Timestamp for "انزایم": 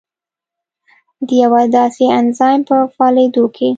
2.19-2.61